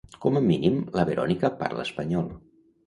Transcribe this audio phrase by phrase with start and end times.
[0.23, 2.31] Com a mínim la Verònica parla espanyol.